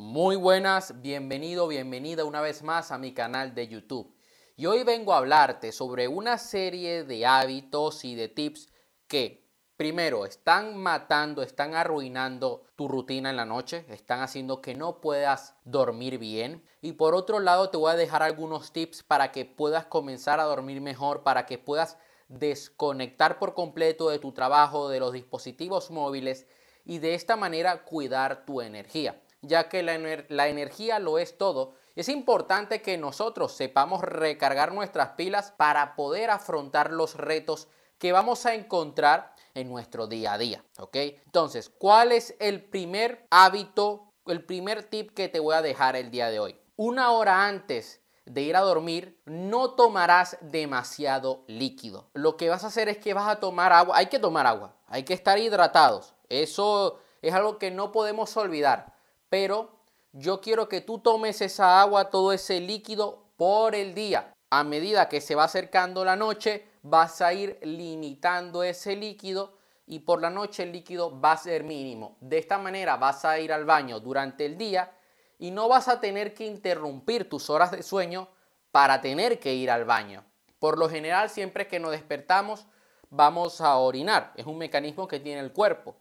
Muy 0.00 0.36
buenas, 0.36 1.02
bienvenido, 1.02 1.66
bienvenida 1.66 2.24
una 2.24 2.40
vez 2.40 2.62
más 2.62 2.92
a 2.92 2.98
mi 2.98 3.12
canal 3.12 3.52
de 3.56 3.66
YouTube. 3.66 4.14
Y 4.54 4.66
hoy 4.66 4.84
vengo 4.84 5.12
a 5.12 5.16
hablarte 5.16 5.72
sobre 5.72 6.06
una 6.06 6.38
serie 6.38 7.02
de 7.02 7.26
hábitos 7.26 8.04
y 8.04 8.14
de 8.14 8.28
tips 8.28 8.68
que, 9.08 9.50
primero, 9.76 10.24
están 10.24 10.76
matando, 10.76 11.42
están 11.42 11.74
arruinando 11.74 12.62
tu 12.76 12.86
rutina 12.86 13.30
en 13.30 13.36
la 13.36 13.44
noche, 13.44 13.86
están 13.88 14.20
haciendo 14.20 14.62
que 14.62 14.76
no 14.76 15.00
puedas 15.00 15.56
dormir 15.64 16.18
bien. 16.18 16.62
Y 16.80 16.92
por 16.92 17.16
otro 17.16 17.40
lado, 17.40 17.68
te 17.68 17.76
voy 17.76 17.90
a 17.90 17.96
dejar 17.96 18.22
algunos 18.22 18.72
tips 18.72 19.02
para 19.02 19.32
que 19.32 19.46
puedas 19.46 19.86
comenzar 19.86 20.38
a 20.38 20.44
dormir 20.44 20.80
mejor, 20.80 21.24
para 21.24 21.44
que 21.44 21.58
puedas 21.58 21.98
desconectar 22.28 23.40
por 23.40 23.52
completo 23.52 24.10
de 24.10 24.20
tu 24.20 24.30
trabajo, 24.30 24.90
de 24.90 25.00
los 25.00 25.12
dispositivos 25.12 25.90
móviles 25.90 26.46
y 26.84 26.98
de 26.98 27.14
esta 27.14 27.34
manera 27.34 27.82
cuidar 27.82 28.44
tu 28.46 28.60
energía 28.60 29.20
ya 29.42 29.68
que 29.68 29.82
la, 29.82 30.48
energía 30.48 30.98
lo 30.98 31.18
es 31.18 31.38
todo. 31.38 31.74
Es 31.96 32.08
importante 32.08 32.82
que 32.82 32.96
nosotros 32.98 33.52
sepamos 33.52 34.02
recargar 34.02 34.72
nuestras 34.72 35.10
pilas 35.10 35.52
para 35.56 35.94
poder 35.96 36.30
afrontar 36.30 36.92
los 36.92 37.14
retos 37.14 37.68
que 37.98 38.12
vamos 38.12 38.46
a 38.46 38.54
encontrar 38.54 39.34
en 39.54 39.68
nuestro 39.68 40.06
día 40.06 40.34
a 40.34 40.38
día, 40.38 40.64
¿ok? 40.78 40.96
Entonces, 41.24 41.68
¿cuál 41.68 42.12
es 42.12 42.36
el 42.38 42.62
primer 42.62 43.26
hábito, 43.30 44.12
el 44.26 44.44
primer 44.44 44.84
tip 44.84 45.12
que 45.12 45.28
te 45.28 45.40
voy 45.40 45.56
a 45.56 45.62
dejar 45.62 45.96
el 45.96 46.10
día 46.10 46.30
de 46.30 46.38
hoy? 46.38 46.56
Una 46.76 47.10
hora 47.10 47.48
antes 47.48 48.00
de 48.24 48.42
ir 48.42 48.56
a 48.56 48.60
dormir, 48.60 49.20
no 49.24 49.70
tomarás 49.70 50.36
demasiado 50.40 51.42
líquido. 51.48 52.10
Lo 52.12 52.36
que 52.36 52.48
vas 52.48 52.62
a 52.62 52.68
hacer 52.68 52.88
es 52.88 52.98
que 52.98 53.14
vas 53.14 53.28
a 53.28 53.40
tomar 53.40 53.72
agua, 53.72 53.96
hay 53.96 54.06
que 54.06 54.18
tomar 54.18 54.46
agua, 54.46 54.76
hay 54.86 55.02
que 55.02 55.14
estar 55.14 55.38
hidratados. 55.38 56.14
Eso 56.28 57.00
es 57.22 57.34
algo 57.34 57.58
que 57.58 57.70
no 57.70 57.90
podemos 57.90 58.36
olvidar 58.36 58.97
pero 59.28 59.78
yo 60.12 60.40
quiero 60.40 60.68
que 60.68 60.80
tú 60.80 60.98
tomes 60.98 61.40
esa 61.40 61.80
agua, 61.80 62.10
todo 62.10 62.32
ese 62.32 62.60
líquido 62.60 63.24
por 63.36 63.74
el 63.74 63.94
día. 63.94 64.32
A 64.50 64.64
medida 64.64 65.08
que 65.08 65.20
se 65.20 65.34
va 65.34 65.44
acercando 65.44 66.04
la 66.04 66.16
noche, 66.16 66.66
vas 66.82 67.20
a 67.20 67.32
ir 67.32 67.58
limitando 67.62 68.62
ese 68.62 68.96
líquido 68.96 69.58
y 69.86 70.00
por 70.00 70.20
la 70.20 70.30
noche 70.30 70.62
el 70.62 70.72
líquido 70.72 71.20
va 71.20 71.32
a 71.32 71.36
ser 71.36 71.64
mínimo. 71.64 72.16
De 72.20 72.38
esta 72.38 72.58
manera 72.58 72.96
vas 72.96 73.24
a 73.24 73.38
ir 73.38 73.52
al 73.52 73.64
baño 73.64 74.00
durante 74.00 74.46
el 74.46 74.56
día 74.56 74.92
y 75.38 75.50
no 75.50 75.68
vas 75.68 75.88
a 75.88 76.00
tener 76.00 76.34
que 76.34 76.46
interrumpir 76.46 77.28
tus 77.28 77.50
horas 77.50 77.70
de 77.70 77.82
sueño 77.82 78.28
para 78.70 79.00
tener 79.00 79.38
que 79.38 79.54
ir 79.54 79.70
al 79.70 79.84
baño. 79.84 80.24
Por 80.58 80.78
lo 80.78 80.88
general, 80.88 81.30
siempre 81.30 81.68
que 81.68 81.78
nos 81.78 81.92
despertamos, 81.92 82.66
vamos 83.10 83.60
a 83.60 83.76
orinar. 83.76 84.32
Es 84.36 84.46
un 84.46 84.58
mecanismo 84.58 85.06
que 85.06 85.20
tiene 85.20 85.40
el 85.40 85.52
cuerpo 85.52 85.96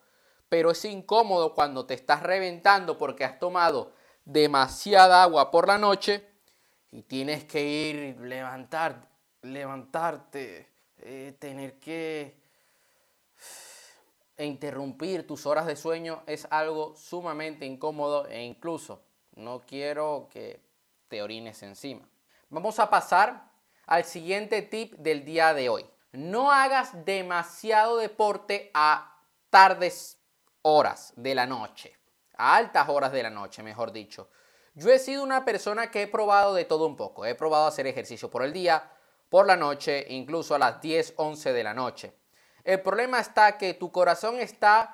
pero 0.49 0.71
es 0.71 0.85
incómodo 0.85 1.53
cuando 1.53 1.85
te 1.85 1.93
estás 1.93 2.23
reventando 2.23 2.97
porque 2.97 3.25
has 3.25 3.39
tomado 3.39 3.93
demasiada 4.25 5.23
agua 5.23 5.51
por 5.51 5.67
la 5.67 5.77
noche 5.77 6.25
y 6.91 7.03
tienes 7.03 7.43
que 7.45 7.63
ir, 7.63 8.19
levantar, 8.21 9.07
levantarte, 9.41 10.69
eh, 10.99 11.35
tener 11.39 11.79
que 11.79 12.37
interrumpir 14.37 15.25
tus 15.27 15.45
horas 15.45 15.65
de 15.65 15.75
sueño 15.75 16.23
es 16.27 16.47
algo 16.49 16.95
sumamente 16.95 17.65
incómodo 17.65 18.27
e 18.27 18.43
incluso 18.43 19.01
no 19.35 19.61
quiero 19.61 20.27
que 20.31 20.61
te 21.07 21.21
orines 21.21 21.61
encima. 21.63 22.07
Vamos 22.49 22.79
a 22.79 22.89
pasar 22.89 23.51
al 23.85 24.05
siguiente 24.05 24.61
tip 24.61 24.93
del 24.93 25.25
día 25.25 25.53
de 25.53 25.69
hoy. 25.69 25.85
No 26.11 26.51
hagas 26.51 27.05
demasiado 27.05 27.97
deporte 27.97 28.71
a 28.73 29.17
tardes 29.49 30.16
horas 30.69 31.13
de 31.15 31.33
la 31.33 31.45
noche, 31.45 31.95
a 32.37 32.57
altas 32.57 32.89
horas 32.89 33.13
de 33.13 33.23
la 33.23 33.29
noche, 33.29 33.63
mejor 33.63 33.93
dicho. 33.93 34.29
Yo 34.73 34.91
he 34.91 34.99
sido 34.99 35.23
una 35.23 35.45
persona 35.45 35.89
que 35.89 36.01
he 36.01 36.07
probado 36.07 36.53
de 36.53 36.65
todo 36.65 36.85
un 36.85 36.97
poco. 36.97 37.25
He 37.25 37.35
probado 37.35 37.67
hacer 37.67 37.87
ejercicio 37.87 38.29
por 38.29 38.43
el 38.43 38.51
día, 38.51 38.91
por 39.29 39.47
la 39.47 39.55
noche, 39.55 40.05
incluso 40.09 40.55
a 40.55 40.59
las 40.59 40.81
10, 40.81 41.13
11 41.15 41.53
de 41.53 41.63
la 41.63 41.73
noche. 41.73 42.13
El 42.65 42.81
problema 42.81 43.21
está 43.21 43.57
que 43.57 43.75
tu 43.75 43.93
corazón 43.93 44.39
está 44.39 44.93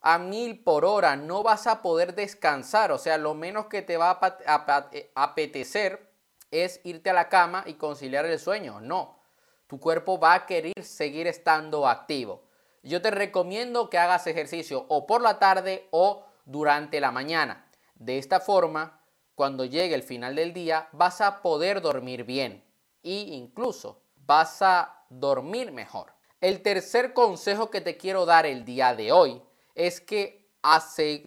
a 0.00 0.18
mil 0.18 0.62
por 0.62 0.84
hora, 0.84 1.16
no 1.16 1.42
vas 1.42 1.66
a 1.66 1.82
poder 1.82 2.14
descansar. 2.14 2.92
O 2.92 2.98
sea, 2.98 3.18
lo 3.18 3.34
menos 3.34 3.66
que 3.66 3.82
te 3.82 3.96
va 3.96 4.20
a 4.20 4.90
apetecer 5.16 6.12
es 6.52 6.80
irte 6.84 7.10
a 7.10 7.14
la 7.14 7.28
cama 7.28 7.64
y 7.66 7.74
conciliar 7.74 8.24
el 8.24 8.38
sueño. 8.38 8.80
No, 8.80 9.18
tu 9.66 9.80
cuerpo 9.80 10.20
va 10.20 10.34
a 10.34 10.46
querer 10.46 10.84
seguir 10.84 11.26
estando 11.26 11.88
activo 11.88 12.47
yo 12.82 13.02
te 13.02 13.10
recomiendo 13.10 13.90
que 13.90 13.98
hagas 13.98 14.26
ejercicio 14.26 14.86
o 14.88 15.06
por 15.06 15.22
la 15.22 15.38
tarde 15.38 15.88
o 15.90 16.24
durante 16.44 17.00
la 17.00 17.10
mañana. 17.10 17.70
De 17.94 18.18
esta 18.18 18.40
forma, 18.40 19.00
cuando 19.34 19.64
llegue 19.64 19.94
el 19.94 20.02
final 20.02 20.36
del 20.36 20.52
día, 20.52 20.88
vas 20.92 21.20
a 21.20 21.42
poder 21.42 21.80
dormir 21.80 22.24
bien 22.24 22.64
e 23.02 23.12
incluso 23.12 24.02
vas 24.16 24.62
a 24.62 25.04
dormir 25.10 25.72
mejor. 25.72 26.12
El 26.40 26.62
tercer 26.62 27.12
consejo 27.12 27.70
que 27.70 27.80
te 27.80 27.96
quiero 27.96 28.26
dar 28.26 28.46
el 28.46 28.64
día 28.64 28.94
de 28.94 29.12
hoy 29.12 29.42
es 29.74 30.00
que 30.00 30.48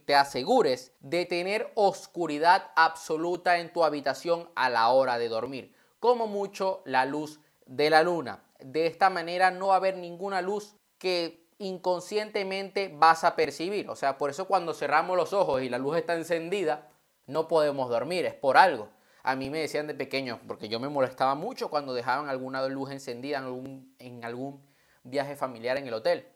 te 0.06 0.16
asegures 0.16 0.94
de 1.00 1.25
tener 1.25 1.72
oscuridad 1.75 2.72
absoluta 2.75 3.59
en 3.59 3.73
tu 3.73 3.84
habitación 3.84 4.50
a 4.56 4.69
la 4.69 4.90
hora 4.90 5.17
de 5.17 5.29
dormir, 5.29 5.73
como 6.00 6.28
mucho 6.28 6.81
la 6.85 7.06
luz 7.06 7.40
de 7.66 7.90
la 7.90 8.03
luna. 8.03 8.44
De 8.59 8.88
esta 8.88 9.09
manera 9.09 9.51
no 9.51 9.67
va 9.67 9.75
a 9.75 9.78
haber 9.78 9.97
ninguna 9.97 10.41
luz 10.41 10.75
que 10.97 11.41
inconscientemente 11.61 12.91
vas 12.94 13.23
a 13.23 13.35
percibir. 13.35 13.89
O 13.89 13.95
sea, 13.95 14.17
por 14.17 14.29
eso 14.29 14.47
cuando 14.47 14.73
cerramos 14.73 15.16
los 15.16 15.31
ojos 15.33 15.61
y 15.61 15.69
la 15.69 15.77
luz 15.77 15.97
está 15.97 16.16
encendida, 16.16 16.89
no 17.27 17.47
podemos 17.47 17.89
dormir, 17.89 18.25
es 18.25 18.33
por 18.33 18.57
algo. 18.57 18.89
A 19.23 19.35
mí 19.35 19.49
me 19.49 19.59
decían 19.59 19.85
de 19.85 19.94
pequeño, 19.94 20.41
porque 20.47 20.67
yo 20.67 20.79
me 20.79 20.89
molestaba 20.89 21.35
mucho 21.35 21.69
cuando 21.69 21.94
dejaban 21.94 22.27
alguna 22.27 22.67
luz 22.67 22.89
encendida 22.91 23.38
en 23.38 23.44
algún, 23.44 23.95
en 23.99 24.25
algún 24.25 24.66
viaje 25.03 25.35
familiar 25.35 25.77
en 25.77 25.88
el 25.88 25.94
hotel. 25.94 26.27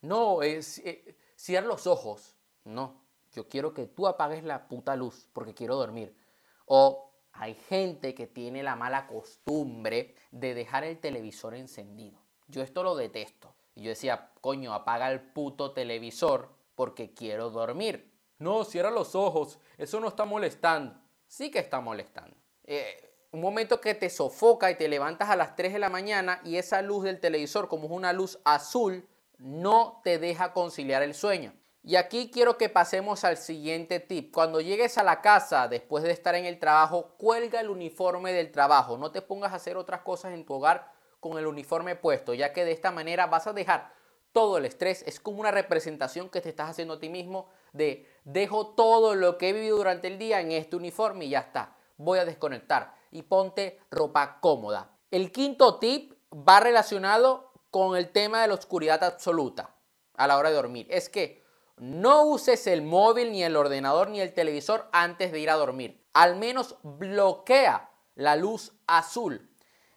No, 0.00 0.42
es, 0.42 0.78
eh, 0.78 1.16
cierra 1.36 1.66
los 1.66 1.86
ojos. 1.86 2.34
No, 2.64 3.04
yo 3.32 3.48
quiero 3.48 3.74
que 3.74 3.86
tú 3.86 4.06
apagues 4.06 4.42
la 4.44 4.66
puta 4.68 4.96
luz 4.96 5.28
porque 5.34 5.52
quiero 5.52 5.76
dormir. 5.76 6.16
O 6.64 7.12
hay 7.32 7.54
gente 7.54 8.14
que 8.14 8.26
tiene 8.26 8.62
la 8.62 8.76
mala 8.76 9.06
costumbre 9.06 10.14
de 10.30 10.54
dejar 10.54 10.84
el 10.84 10.98
televisor 10.98 11.54
encendido. 11.54 12.18
Yo 12.48 12.62
esto 12.62 12.82
lo 12.82 12.96
detesto. 12.96 13.54
Y 13.80 13.84
yo 13.84 13.88
decía, 13.88 14.28
coño, 14.42 14.74
apaga 14.74 15.10
el 15.10 15.22
puto 15.22 15.72
televisor 15.72 16.50
porque 16.74 17.14
quiero 17.14 17.48
dormir. 17.48 18.12
No, 18.36 18.62
cierra 18.64 18.90
los 18.90 19.14
ojos, 19.14 19.58
eso 19.78 20.00
no 20.00 20.08
está 20.08 20.26
molestando. 20.26 21.00
Sí 21.26 21.50
que 21.50 21.60
está 21.60 21.80
molestando. 21.80 22.36
Eh, 22.64 23.10
un 23.30 23.40
momento 23.40 23.80
que 23.80 23.94
te 23.94 24.10
sofoca 24.10 24.70
y 24.70 24.74
te 24.74 24.86
levantas 24.86 25.30
a 25.30 25.36
las 25.36 25.56
3 25.56 25.72
de 25.72 25.78
la 25.78 25.88
mañana 25.88 26.42
y 26.44 26.56
esa 26.56 26.82
luz 26.82 27.04
del 27.04 27.20
televisor, 27.20 27.68
como 27.68 27.86
es 27.86 27.92
una 27.92 28.12
luz 28.12 28.38
azul, 28.44 29.08
no 29.38 30.02
te 30.04 30.18
deja 30.18 30.52
conciliar 30.52 31.02
el 31.02 31.14
sueño. 31.14 31.54
Y 31.82 31.96
aquí 31.96 32.30
quiero 32.30 32.58
que 32.58 32.68
pasemos 32.68 33.24
al 33.24 33.38
siguiente 33.38 33.98
tip. 33.98 34.30
Cuando 34.30 34.60
llegues 34.60 34.98
a 34.98 35.04
la 35.04 35.22
casa 35.22 35.68
después 35.68 36.04
de 36.04 36.10
estar 36.10 36.34
en 36.34 36.44
el 36.44 36.58
trabajo, 36.58 37.14
cuelga 37.16 37.60
el 37.60 37.70
uniforme 37.70 38.34
del 38.34 38.52
trabajo. 38.52 38.98
No 38.98 39.10
te 39.10 39.22
pongas 39.22 39.54
a 39.54 39.56
hacer 39.56 39.78
otras 39.78 40.02
cosas 40.02 40.34
en 40.34 40.44
tu 40.44 40.52
hogar 40.52 40.99
con 41.20 41.38
el 41.38 41.46
uniforme 41.46 41.96
puesto, 41.96 42.34
ya 42.34 42.52
que 42.52 42.64
de 42.64 42.72
esta 42.72 42.90
manera 42.90 43.26
vas 43.26 43.46
a 43.46 43.52
dejar 43.52 43.92
todo 44.32 44.58
el 44.58 44.64
estrés. 44.64 45.02
Es 45.06 45.20
como 45.20 45.40
una 45.40 45.50
representación 45.50 46.28
que 46.28 46.40
te 46.40 46.48
estás 46.48 46.70
haciendo 46.70 46.94
a 46.94 47.00
ti 47.00 47.08
mismo 47.08 47.48
de 47.72 48.08
dejo 48.24 48.68
todo 48.68 49.14
lo 49.14 49.38
que 49.38 49.50
he 49.50 49.52
vivido 49.52 49.76
durante 49.76 50.08
el 50.08 50.18
día 50.18 50.40
en 50.40 50.52
este 50.52 50.76
uniforme 50.76 51.26
y 51.26 51.30
ya 51.30 51.40
está. 51.40 51.76
Voy 51.96 52.18
a 52.18 52.24
desconectar 52.24 52.94
y 53.10 53.22
ponte 53.22 53.80
ropa 53.90 54.40
cómoda. 54.40 54.96
El 55.10 55.32
quinto 55.32 55.78
tip 55.78 56.14
va 56.32 56.60
relacionado 56.60 57.52
con 57.70 57.96
el 57.96 58.10
tema 58.10 58.42
de 58.42 58.48
la 58.48 58.54
oscuridad 58.54 59.02
absoluta 59.04 59.74
a 60.14 60.26
la 60.26 60.38
hora 60.38 60.50
de 60.50 60.56
dormir. 60.56 60.86
Es 60.90 61.08
que 61.08 61.44
no 61.76 62.24
uses 62.24 62.66
el 62.66 62.82
móvil, 62.82 63.32
ni 63.32 63.42
el 63.42 63.56
ordenador, 63.56 64.10
ni 64.10 64.20
el 64.20 64.34
televisor 64.34 64.88
antes 64.92 65.32
de 65.32 65.40
ir 65.40 65.50
a 65.50 65.54
dormir. 65.54 66.04
Al 66.12 66.36
menos 66.36 66.76
bloquea 66.82 67.90
la 68.14 68.36
luz 68.36 68.72
azul 68.86 69.49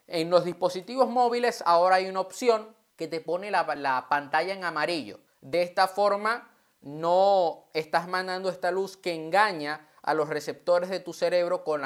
en 0.06 0.30
los 0.30 0.44
dispositivos 0.44 1.08
móviles 1.08 1.62
ahora 1.66 1.96
hay 1.96 2.06
una 2.06 2.20
opción 2.20 2.74
que 2.96 3.08
te 3.08 3.20
pone 3.20 3.50
la, 3.50 4.06
pantalla 4.08 4.52
en 4.52 4.64
amarillo. 4.64 5.20
De 5.40 5.62
esta 5.62 5.88
forma 5.88 6.50
no 6.80 7.64
estás 7.72 8.08
mandando 8.08 8.48
esta 8.48 8.70
luz 8.70 8.96
que 8.96 9.14
engaña 9.14 9.88
a 10.02 10.14
los 10.14 10.28
receptores 10.28 10.90
de 10.90 11.00
tu 11.00 11.12
cerebro 11.12 11.64
con 11.64 11.82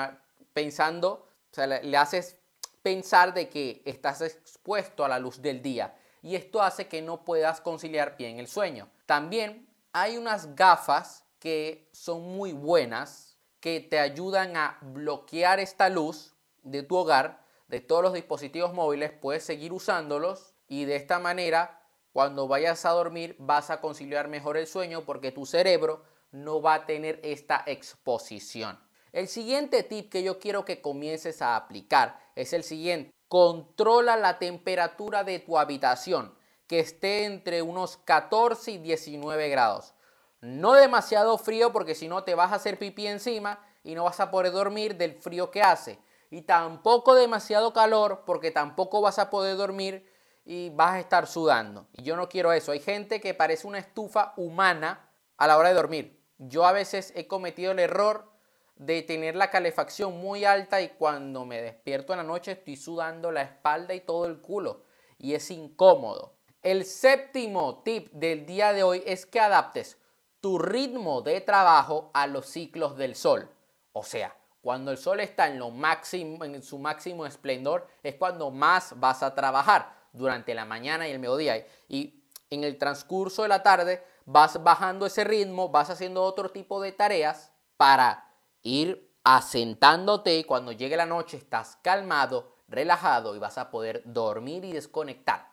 pensando, 0.53 1.29
o 1.51 1.55
sea, 1.55 1.67
le, 1.67 1.83
le 1.83 1.97
haces 1.97 2.37
pensar 2.83 3.33
de 3.33 3.49
que 3.49 3.83
estás 3.85 4.21
expuesto 4.21 5.05
a 5.05 5.09
la 5.09 5.19
luz 5.19 5.41
del 5.41 5.63
día 5.63 5.95
y 6.23 6.35
esto 6.35 6.63
hace 6.63 6.89
que 6.89 7.01
no 7.01 7.25
puedas 7.25 7.61
conciliar 7.61 8.17
bien 8.17 8.39
el 8.39 8.49
sueño. 8.49 8.89
También 9.07 9.69
hay 9.93 10.17
unas 10.17 10.55
gafas 10.55 11.25
que 11.39 11.89
son 11.93 12.23
muy 12.37 12.53
buenas 12.53 13.39
que 13.61 13.81
te 13.81 13.99
ayudan 13.99 14.57
a 14.57 14.79
bloquear 14.81 15.61
esta 15.61 15.89
luz 15.89 16.35
de 16.63 16.83
tu 16.83 16.97
hogar 16.97 17.45
de 17.69 17.81
todos 17.81 18.03
los 18.03 18.15
dispositivos 18.15 18.73
móviles, 18.75 19.13
puedes 19.13 19.45
seguir 19.45 19.73
usándolos 19.73 20.55
y 20.67 20.85
de 20.85 20.97
esta 20.97 21.19
manera, 21.19 21.83
cuando 22.13 22.49
vayas 22.49 22.85
a 22.85 22.91
dormir, 22.91 23.37
vas 23.39 23.71
a 23.71 23.81
conciliar 23.81 24.29
mejor 24.29 24.57
el 24.57 24.67
sueño 24.67 25.05
porque 25.05 25.33
tu 25.33 25.47
cerebro 25.47 26.03
no 26.33 26.61
va 26.61 26.75
a 26.75 26.87
tener 26.87 27.21
esta 27.23 27.63
exposición. 27.67 28.79
El 29.13 29.29
siguiente 29.29 29.83
tip 29.83 30.11
que 30.11 30.23
yo 30.23 30.39
quiero 30.39 30.65
que 30.65 30.81
comiences 30.81 31.41
a 31.41 31.57
aplicar 31.57 32.21
es 32.35 32.53
el 32.53 32.63
siguiente. 32.63 33.11
Controla 33.29 34.17
la 34.17 34.39
temperatura 34.39 35.25
de 35.25 35.39
tu 35.39 35.59
habitación, 35.59 36.35
que 36.67 36.81
esté 36.81 37.25
entre 37.25 37.63
unos 37.63 37.97
14 37.99 38.73
y 38.73 38.79
19 38.79 39.49
grados. 39.49 39.95
No 40.41 40.75
demasiado 40.75 41.37
frío 41.39 41.73
porque 41.73 41.95
si 41.95 42.09
no 42.09 42.25
te 42.25 42.35
vas 42.35 42.53
a 42.53 42.57
hacer 42.57 42.79
pipí 42.79 43.07
encima 43.07 43.59
y 43.83 43.95
no 43.95 44.05
vas 44.05 44.21
a 44.21 44.31
poder 44.31 44.53
dormir 44.53 44.97
del 44.97 45.15
frío 45.15 45.51
que 45.51 45.63
hace. 45.63 45.99
Y 46.31 46.43
tampoco 46.43 47.15
demasiado 47.15 47.73
calor 47.73 48.23
porque 48.27 48.51
tampoco 48.51 49.01
vas 49.01 49.19
a 49.19 49.31
poder 49.31 49.57
dormir 49.57 50.07
y 50.45 50.71
vas 50.71 50.95
a 50.95 51.01
estar 51.01 51.27
sudando. 51.27 51.87
Y 51.93 52.03
yo 52.03 52.17
no 52.17 52.29
quiero 52.29 52.53
eso. 52.53 52.73
Hay 52.73 52.81
gente 52.81 53.21
que 53.21 53.35
parece 53.35 53.67
una 53.67 53.79
estufa 53.79 54.33
humana 54.37 55.11
a 55.37 55.47
la 55.47 55.59
hora 55.59 55.69
de 55.69 55.75
dormir. 55.75 56.23
Yo 56.39 56.67
a 56.67 56.73
veces 56.73 57.13
he 57.17 57.27
cometido 57.27 57.73
el 57.73 57.79
error 57.79 58.31
de 58.77 59.03
tener 59.03 59.35
la 59.37 59.51
calefacción 59.51 60.19
muy 60.19 60.45
alta 60.45 60.81
y 60.81 60.91
cuando 60.91 61.45
me 61.45 61.61
despierto 61.61 62.13
en 62.13 62.19
la 62.19 62.25
noche 62.25 62.53
estoy 62.53 62.77
sudando 62.77 63.33
la 63.33 63.43
espalda 63.43 63.95
y 63.95 64.01
todo 64.01 64.27
el 64.27 64.41
culo. 64.41 64.85
Y 65.19 65.35
es 65.35 65.51
incómodo. 65.51 66.35
El 66.63 66.85
séptimo 66.85 67.83
tip 67.83 68.11
del 68.13 68.47
día 68.47 68.73
de 68.73 68.83
hoy 68.83 69.03
es 69.05 69.27
que 69.27 69.41
adaptes 69.41 69.99
tu 70.41 70.59
ritmo 70.59 71.23
de 71.23 71.41
trabajo 71.41 72.11
a 72.15 72.27
los 72.27 72.47
ciclos 72.47 72.97
del 72.97 73.17
sol. 73.17 73.51
O 73.93 74.05
sea, 74.05 74.37
cuando 74.61 74.91
el 74.91 74.99
sol 74.99 75.21
está 75.21 75.47
en, 75.47 76.63
su 76.63 76.79
máximo 76.79 77.27
esplendor 77.27 77.87
es 78.03 78.17
cuando 78.17 78.51
más 78.51 78.99
vas 78.99 79.23
a 79.23 79.35
trabajar 79.35 79.95
durante 80.13 80.55
la 80.55 80.65
mañana 80.65 81.09
y 81.09 81.13
el 81.13 81.19
mediodía. 81.19 81.65
Y 81.89 82.25
en 82.51 82.65
el 82.65 82.77
transcurso 82.77 83.43
de 83.43 83.49
la 83.49 83.63
tarde 83.63 84.05
vas 84.25 84.63
bajando 84.63 85.07
ese 85.07 85.25
ritmo, 85.25 85.69
vas 85.69 85.91
haciendo 85.91 86.23
otro 86.23 86.51
tipo 86.51 86.81
de 86.81 86.93
tareas 86.93 87.53
para 87.77 88.31
ir 88.63 89.15
asentándote 89.23 90.37
y 90.37 90.45
cuando 90.45 90.73
llegue 90.73 90.97
la 90.97 91.07
noche 91.07 91.37
estás 91.37 91.79
calmado, 91.83 92.57
relajado 92.69 93.37
y 93.37 93.39
vas 93.39 93.59
a 93.59 93.71
poder 93.71 94.03
dormir 94.05 94.65
y 94.65 94.73
desconectar. 94.73 95.49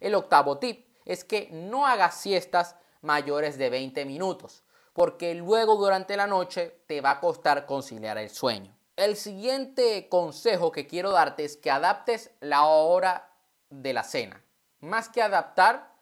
El 0.00 0.14
octavo 0.14 0.58
tip 0.58 0.88
es 1.04 1.24
que 1.24 1.48
no 1.52 1.86
hagas 1.86 2.20
siestas 2.20 2.76
mayores 3.00 3.56
de 3.58 3.70
20 3.70 4.04
minutos 4.04 4.62
porque 4.92 5.34
luego 5.34 5.76
durante 5.76 6.16
la 6.16 6.26
noche 6.26 6.82
te 6.86 7.00
va 7.00 7.12
a 7.12 7.20
costar 7.20 7.66
conciliar 7.66 8.18
el 8.18 8.30
sueño. 8.30 8.74
El 8.96 9.16
siguiente 9.16 10.08
consejo 10.08 10.70
que 10.70 10.86
quiero 10.86 11.10
darte 11.10 11.44
es 11.44 11.56
que 11.56 11.70
adaptes 11.70 12.30
la 12.40 12.64
hora 12.64 13.30
de 13.70 13.92
la 13.92 14.02
cena. 14.02 14.44
Más 14.80 15.08
que 15.08 15.22
adaptar, 15.22 15.92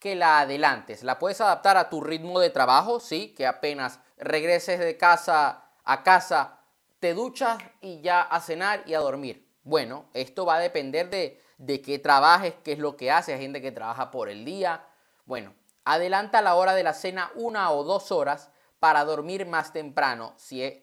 que 0.00 0.16
la 0.16 0.40
adelantes. 0.40 1.02
La 1.02 1.18
puedes 1.18 1.40
adaptar 1.40 1.76
a 1.76 1.88
tu 1.88 2.02
ritmo 2.02 2.40
de 2.40 2.50
trabajo, 2.50 3.00
sí, 3.00 3.32
que 3.34 3.46
apenas 3.46 4.00
regreses 4.18 4.78
de 4.78 4.98
casa 4.98 5.70
a 5.84 6.02
casa, 6.02 6.60
te 7.00 7.14
duchas 7.14 7.58
y 7.80 8.00
ya 8.00 8.20
a 8.20 8.40
cenar 8.40 8.82
y 8.86 8.94
a 8.94 9.00
dormir. 9.00 9.48
Bueno, 9.62 10.06
esto 10.12 10.44
va 10.44 10.56
a 10.56 10.60
depender 10.60 11.08
de, 11.08 11.40
de 11.58 11.80
qué 11.80 11.98
trabajes, 11.98 12.54
qué 12.64 12.72
es 12.72 12.78
lo 12.78 12.96
que 12.96 13.10
haces. 13.10 13.34
Hay 13.34 13.40
gente 13.40 13.62
que 13.62 13.72
trabaja 13.72 14.10
por 14.10 14.28
el 14.28 14.44
día. 14.44 14.84
Bueno, 15.24 15.54
Adelanta 15.84 16.40
la 16.40 16.54
hora 16.54 16.74
de 16.74 16.82
la 16.82 16.94
cena 16.94 17.30
una 17.34 17.70
o 17.70 17.84
dos 17.84 18.10
horas 18.10 18.50
para 18.80 19.04
dormir 19.04 19.46
más 19.46 19.72
temprano 19.72 20.32
si, 20.36 20.82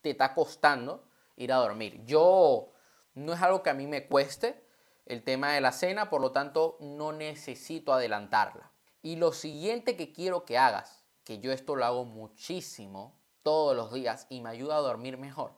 te 0.00 0.10
está 0.10 0.34
costando 0.34 1.04
ir 1.36 1.52
a 1.52 1.56
dormir. 1.56 2.02
Yo 2.06 2.72
no 3.14 3.34
es 3.34 3.42
algo 3.42 3.62
que 3.62 3.68
a 3.68 3.74
mí 3.74 3.86
me 3.86 4.06
cueste 4.06 4.64
el 5.04 5.22
tema 5.22 5.52
de 5.52 5.60
la 5.60 5.72
cena, 5.72 6.08
por 6.08 6.22
lo 6.22 6.32
tanto 6.32 6.78
no 6.80 7.12
necesito 7.12 7.92
adelantarla. 7.92 8.70
Y 9.02 9.16
lo 9.16 9.32
siguiente 9.32 9.96
que 9.96 10.12
quiero 10.12 10.46
que 10.46 10.56
hagas, 10.56 11.04
que 11.22 11.38
yo 11.38 11.52
esto 11.52 11.76
lo 11.76 11.84
hago 11.84 12.06
muchísimo 12.06 13.18
todos 13.42 13.76
los 13.76 13.92
días 13.92 14.26
y 14.30 14.40
me 14.40 14.48
ayuda 14.48 14.76
a 14.76 14.80
dormir 14.80 15.18
mejor, 15.18 15.52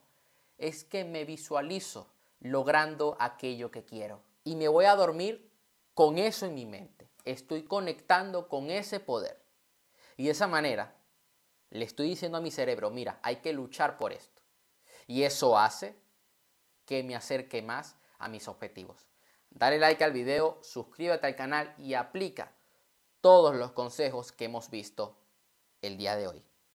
es 0.58 0.82
que 0.82 1.04
me 1.04 1.24
visualizo 1.24 2.12
logrando 2.40 3.16
aquello 3.20 3.70
que 3.70 3.84
quiero. 3.84 4.20
Y 4.42 4.56
me 4.56 4.66
voy 4.66 4.86
a 4.86 4.96
dormir 4.96 5.52
con 5.94 6.18
eso 6.18 6.46
en 6.46 6.54
mi 6.54 6.66
mente 6.66 7.11
estoy 7.24 7.64
conectando 7.64 8.48
con 8.48 8.70
ese 8.70 9.00
poder. 9.00 9.42
Y 10.16 10.24
de 10.24 10.30
esa 10.30 10.46
manera 10.46 10.94
le 11.70 11.84
estoy 11.84 12.08
diciendo 12.08 12.38
a 12.38 12.40
mi 12.40 12.50
cerebro, 12.50 12.90
mira, 12.90 13.18
hay 13.22 13.36
que 13.36 13.52
luchar 13.52 13.96
por 13.96 14.12
esto. 14.12 14.42
Y 15.06 15.22
eso 15.22 15.58
hace 15.58 15.96
que 16.84 17.02
me 17.02 17.14
acerque 17.14 17.62
más 17.62 17.96
a 18.18 18.28
mis 18.28 18.48
objetivos. 18.48 19.08
Dale 19.50 19.78
like 19.78 20.02
al 20.04 20.12
video, 20.12 20.58
suscríbete 20.62 21.26
al 21.26 21.36
canal 21.36 21.74
y 21.78 21.94
aplica 21.94 22.52
todos 23.20 23.54
los 23.54 23.72
consejos 23.72 24.32
que 24.32 24.46
hemos 24.46 24.70
visto 24.70 25.18
el 25.80 25.96
día 25.96 26.16
de 26.16 26.28
hoy. 26.28 26.44